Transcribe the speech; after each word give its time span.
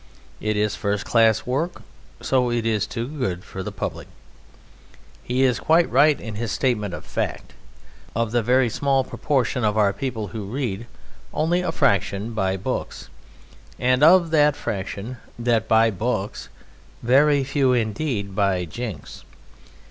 It 0.39 0.57
is 0.57 0.75
first 0.75 1.05
class 1.05 1.45
work, 1.45 1.83
so 2.21 2.49
it 2.49 2.65
is 2.65 2.87
too 2.87 3.05
good 3.07 3.43
for 3.43 3.61
the 3.61 3.71
Public." 3.71 4.07
He 5.21 5.43
is 5.43 5.59
quite 5.59 5.87
right 5.91 6.19
in 6.19 6.33
his 6.33 6.51
statement 6.51 6.95
of 6.95 7.05
fact. 7.05 7.53
Of 8.15 8.31
the 8.31 8.41
very 8.41 8.67
small 8.67 9.03
proportion 9.03 9.63
of 9.63 9.77
our 9.77 9.93
people 9.93 10.29
who 10.29 10.45
read 10.45 10.87
only 11.35 11.61
a 11.61 11.71
fraction 11.71 12.33
buy 12.33 12.57
books, 12.57 13.09
and 13.77 14.01
of 14.01 14.31
the 14.31 14.51
fraction 14.55 15.17
that 15.37 15.67
buy 15.67 15.91
books 15.91 16.49
very 17.03 17.43
few 17.43 17.73
indeed 17.73 18.33
buy 18.35 18.65
Jinks's. 18.65 19.23